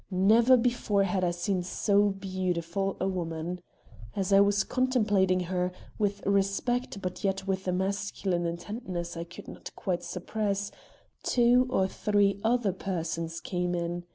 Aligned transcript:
Never 0.09 0.57
before 0.57 1.03
had 1.03 1.23
I 1.23 1.29
seen 1.29 1.61
so 1.61 2.09
beautiful 2.09 2.97
a 2.99 3.07
woman. 3.07 3.59
As 4.15 4.33
I 4.33 4.39
was 4.39 4.63
contemplating 4.63 5.41
her, 5.41 5.71
with 5.99 6.25
respect 6.25 6.99
but 7.03 7.23
yet 7.23 7.45
with 7.45 7.67
a 7.67 7.71
masculine 7.71 8.47
intentness 8.47 9.15
I 9.15 9.25
could 9.25 9.47
not 9.47 9.69
quite 9.75 10.01
suppress, 10.01 10.71
two 11.21 11.67
or 11.69 11.87
three 11.87 12.41
other 12.43 12.73
persons 12.73 13.39
came 13.39 13.75
in. 13.75 14.05